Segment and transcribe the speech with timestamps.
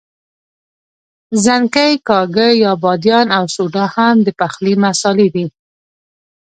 [1.43, 5.45] ځڼکۍ، کاږه یا بادیان او سوډا هم د پخلي مسالې دي.